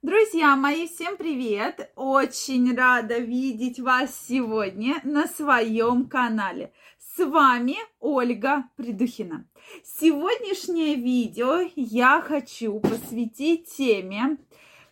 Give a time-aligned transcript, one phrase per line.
[0.00, 1.90] Друзья мои, всем привет!
[1.96, 6.72] Очень рада видеть вас сегодня на своем канале.
[7.00, 9.48] С вами Ольга Придухина.
[9.82, 14.38] Сегодняшнее видео я хочу посвятить теме,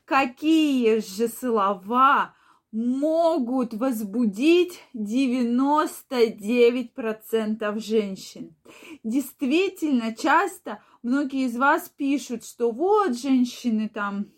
[0.05, 2.35] какие же слова
[2.73, 8.57] могут возбудить 99% женщин.
[9.05, 14.33] Действительно, часто многие из вас пишут, что вот женщины там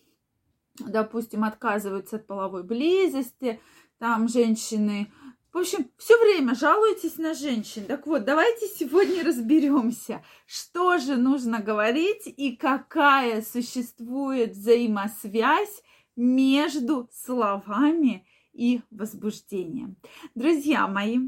[0.81, 3.61] допустим, отказываются от половой близости,
[3.99, 5.13] там женщины...
[5.53, 7.85] В общем, все время жалуетесь на женщин.
[7.87, 15.83] Так вот, давайте сегодня разберемся, что же нужно говорить и какая существует взаимосвязь
[16.17, 19.97] между словами и возбуждением.
[20.35, 21.19] Друзья мои,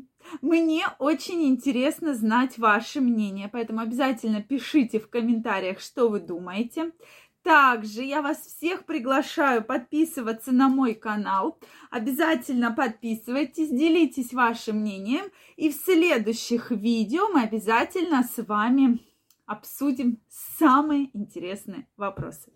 [0.43, 6.93] мне очень интересно знать ваше мнение, поэтому обязательно пишите в комментариях, что вы думаете.
[7.43, 11.59] Также я вас всех приглашаю подписываться на мой канал.
[11.91, 15.25] Обязательно подписывайтесь, делитесь вашим мнением.
[15.57, 19.01] И в следующих видео мы обязательно с вами
[19.47, 20.21] обсудим
[20.59, 22.53] самые интересные вопросы.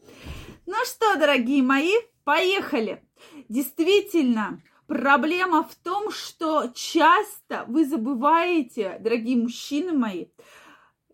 [0.66, 1.92] Ну что, дорогие мои,
[2.24, 3.02] поехали!
[3.48, 10.26] Действительно, проблема в том, что часто вы забываете, дорогие мужчины мои,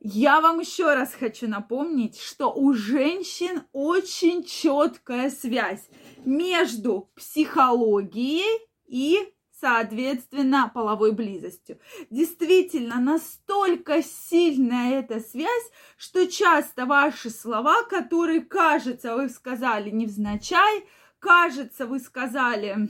[0.00, 5.86] я вам еще раз хочу напомнить, что у женщин очень четкая связь
[6.24, 9.18] между психологией и
[9.60, 11.78] соответственно, половой близостью.
[12.08, 20.86] Действительно, настолько сильная эта связь, что часто ваши слова, которые, кажется, вы сказали невзначай,
[21.18, 22.88] кажется, вы сказали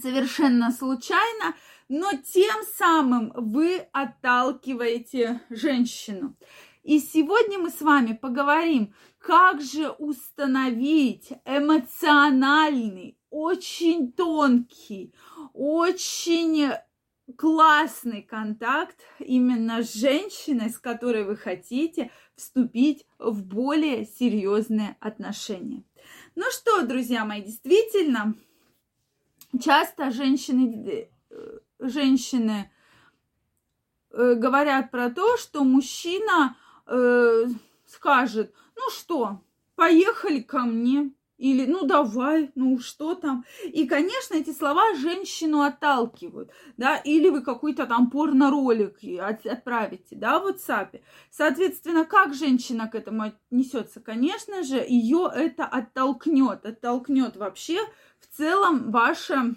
[0.00, 1.54] совершенно случайно,
[1.88, 6.36] но тем самым вы отталкиваете женщину.
[6.82, 15.12] И сегодня мы с вами поговорим, как же установить эмоциональный, очень тонкий,
[15.52, 16.70] очень
[17.36, 25.82] классный контакт именно с женщиной, с которой вы хотите вступить в более серьезные отношения.
[26.36, 28.34] Ну что, друзья мои, действительно,
[29.60, 32.70] часто женщины э, женщины
[34.10, 36.56] э, говорят про то, что мужчина
[36.86, 37.46] э,
[37.86, 39.40] скажет, ну что,
[39.74, 43.44] поехали ко мне, или ну давай, ну что там.
[43.64, 48.98] И, конечно, эти слова женщину отталкивают, да, или вы какой-то там порно-ролик
[49.44, 51.00] отправите, да, в WhatsApp.
[51.30, 54.00] Соответственно, как женщина к этому отнесется?
[54.00, 57.80] Конечно же, ее это оттолкнет, оттолкнет вообще
[58.18, 59.56] в целом ваше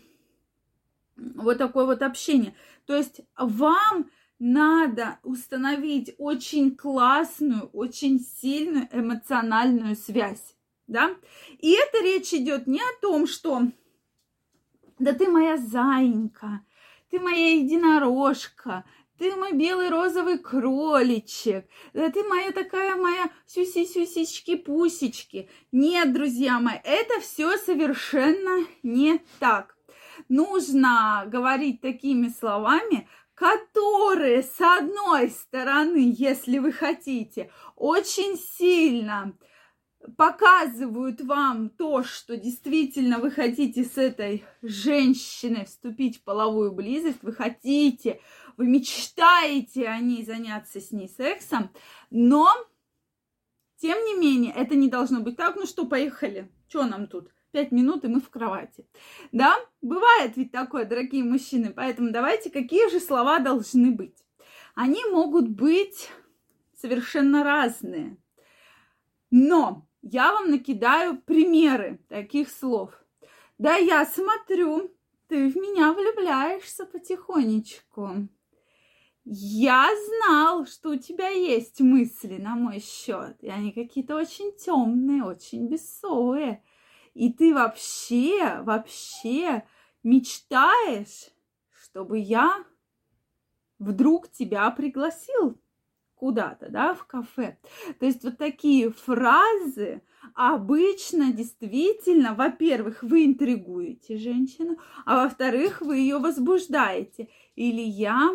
[1.36, 2.54] вот такое вот общение.
[2.86, 4.10] То есть вам
[4.40, 10.56] надо установить очень классную, очень сильную эмоциональную связь,
[10.88, 11.16] да?
[11.60, 13.64] И это речь идет не о том, что
[14.98, 16.62] да ты моя заинька,
[17.10, 18.86] ты моя единорожка,
[19.18, 25.50] ты мой белый розовый кроличек, да ты моя такая моя сюси-сюсички-пусечки.
[25.74, 29.76] Нет, друзья мои, это все совершенно не так
[30.30, 39.34] нужно говорить такими словами, которые, с одной стороны, если вы хотите, очень сильно
[40.18, 47.34] показывают вам то, что действительно вы хотите с этой женщиной вступить в половую близость, вы
[47.34, 48.22] хотите,
[48.56, 51.70] вы мечтаете о ней заняться с ней сексом,
[52.10, 52.48] но,
[53.78, 57.30] тем не менее, это не должно быть так, ну что, поехали, что нам тут?
[57.52, 58.86] пять минут, и мы в кровати.
[59.32, 64.18] Да, бывает ведь такое, дорогие мужчины, поэтому давайте, какие же слова должны быть?
[64.76, 66.10] Они могут быть
[66.76, 68.18] совершенно разные.
[69.32, 72.92] Но я вам накидаю примеры таких слов.
[73.58, 74.92] Да, я смотрю,
[75.28, 78.30] ты в меня влюбляешься потихонечку.
[79.26, 85.24] Я знал, что у тебя есть мысли на мой счет, и они какие-то очень темные,
[85.24, 86.64] очень бессовые.
[87.14, 89.64] И ты вообще, вообще
[90.04, 91.30] мечтаешь,
[91.70, 92.64] чтобы я
[93.80, 95.60] вдруг тебя пригласил
[96.16, 97.58] куда-то, да, в кафе.
[98.00, 100.02] То есть вот такие фразы
[100.34, 107.30] обычно действительно, во-первых, вы интригуете женщину, а во-вторых, вы ее возбуждаете.
[107.56, 108.32] Или я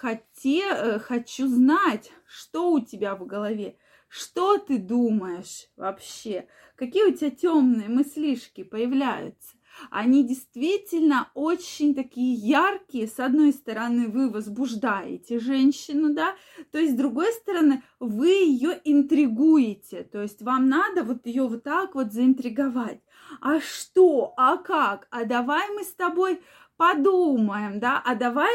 [0.00, 3.76] хоте, э, хочу знать, что у тебя в голове,
[4.08, 6.48] что ты думаешь вообще?
[6.74, 9.56] Какие у тебя темные мыслишки появляются?
[9.90, 13.06] Они действительно очень такие яркие.
[13.06, 16.34] С одной стороны, вы возбуждаете женщину, да,
[16.70, 21.62] то есть с другой стороны, вы ее интригуете, то есть вам надо вот ее вот
[21.64, 23.00] так вот заинтриговать.
[23.40, 26.40] А что, а как, а давай мы с тобой
[26.76, 28.50] подумаем, да, а давай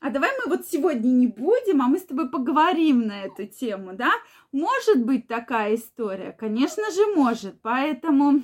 [0.00, 3.92] а давай мы вот сегодня не будем, а мы с тобой поговорим на эту тему,
[3.92, 4.10] да?
[4.50, 6.32] Может быть такая история?
[6.32, 7.60] Конечно же, может.
[7.60, 8.40] Поэтому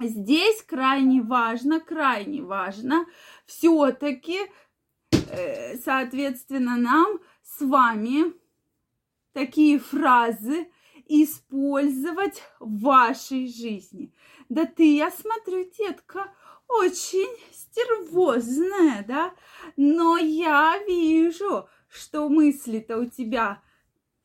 [0.00, 3.06] здесь крайне важно, крайне важно
[3.46, 4.40] все-таки,
[5.10, 8.32] э, соответственно, нам с вами
[9.32, 10.68] такие фразы
[11.06, 14.14] использовать в вашей жизни.
[14.48, 16.32] Да ты, я смотрю, детка,
[16.68, 19.34] очень стервозная, да?
[19.76, 23.62] Но я вижу, что мысли-то у тебя,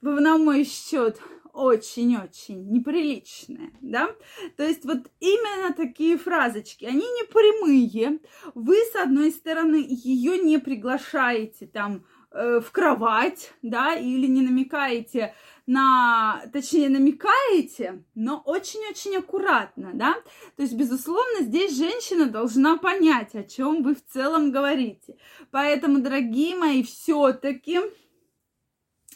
[0.01, 1.19] на мой счет,
[1.57, 4.09] очень-очень неприличные, да?
[4.55, 8.19] То есть вот именно такие фразочки, они не прямые.
[8.53, 15.33] Вы, с одной стороны, ее не приглашаете там э, в кровать, да, или не намекаете
[15.65, 20.13] на, точнее, намекаете, но очень-очень аккуратно, да.
[20.55, 25.17] То есть, безусловно, здесь женщина должна понять, о чем вы в целом говорите.
[25.51, 27.81] Поэтому, дорогие мои, все-таки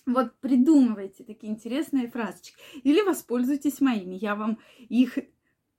[0.05, 2.55] вот придумывайте такие интересные фразочки.
[2.83, 4.15] Или воспользуйтесь моими.
[4.15, 5.17] Я вам их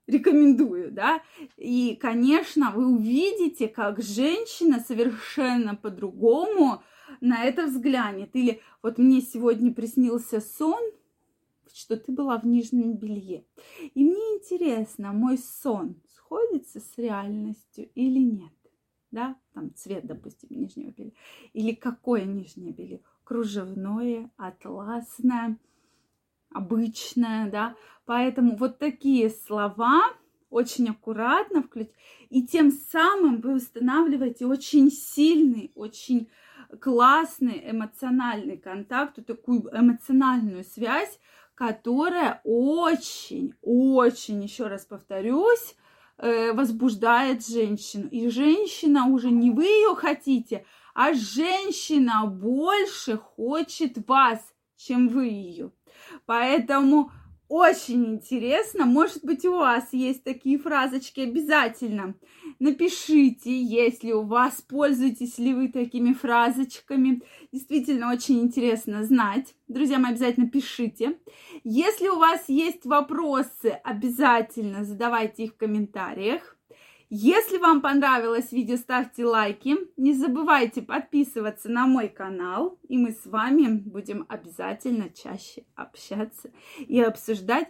[0.07, 1.23] рекомендую, да.
[1.57, 6.83] И, конечно, вы увидите, как женщина совершенно по-другому
[7.21, 8.35] на это взглянет.
[8.35, 10.81] Или вот мне сегодня приснился сон,
[11.73, 13.45] что ты была в нижнем белье.
[13.95, 18.53] И мне интересно, мой сон сходится с реальностью или нет?
[19.11, 21.13] Да, там цвет, допустим, нижнего белья.
[21.53, 23.01] Или какое нижнее белье?
[23.33, 25.57] Кружевное, атласное,
[26.51, 27.75] обычное, да.
[28.05, 30.03] Поэтому вот такие слова
[30.51, 31.95] очень аккуратно включить.
[32.29, 36.29] И тем самым вы устанавливаете очень сильный, очень
[36.79, 41.19] классный эмоциональный контакт, такую эмоциональную связь,
[41.55, 45.75] которая очень, очень, еще раз повторюсь,
[46.19, 48.09] э, возбуждает женщину.
[48.11, 54.41] И женщина уже не вы ее хотите, а женщина больше хочет вас,
[54.77, 55.73] чем вы ее.
[56.27, 57.11] Поэтому
[57.53, 58.87] очень интересно.
[58.87, 62.15] Может быть, у вас есть такие фразочки обязательно.
[62.59, 67.21] Напишите, если у вас, пользуетесь ли вы такими фразочками.
[67.53, 69.55] Действительно, очень интересно знать.
[69.69, 71.19] Друзья мои, обязательно пишите.
[71.63, 76.57] Если у вас есть вопросы, обязательно задавайте их в комментариях.
[77.15, 79.77] Если вам понравилось видео, ставьте лайки.
[79.99, 82.79] Не забывайте подписываться на мой канал.
[82.89, 87.69] И мы с вами будем обязательно чаще общаться и обсуждать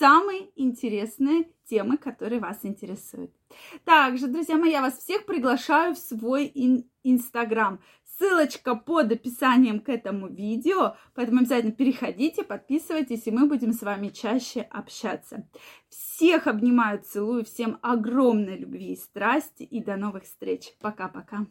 [0.00, 3.30] самые интересные темы, которые вас интересуют.
[3.84, 6.52] Также, друзья мои, я вас всех приглашаю в свой
[7.04, 7.78] инстаграм.
[8.20, 14.08] Ссылочка под описанием к этому видео, поэтому обязательно переходите, подписывайтесь, и мы будем с вами
[14.08, 15.48] чаще общаться.
[15.88, 20.74] Всех обнимаю, целую, всем огромной любви и страсти, и до новых встреч.
[20.82, 21.46] Пока-пока.